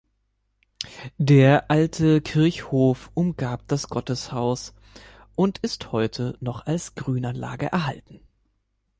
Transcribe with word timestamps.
Der 1.19 1.69
alte 1.69 2.21
Kirchhof 2.23 3.11
umgab 3.13 3.67
das 3.67 3.87
Gotteshaus 3.87 4.73
und 5.35 5.59
ist 5.59 5.91
heute 5.91 6.35
noch 6.39 6.65
als 6.65 6.95
Grünanlage 6.95 7.67
erhalten. 7.71 8.19